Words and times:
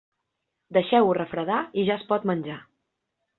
Deixeu-ho 0.77 1.11
refredar 1.17 1.59
i 1.83 1.85
ja 1.91 1.99
es 2.01 2.07
pot 2.13 2.27
menjar. 2.33 2.57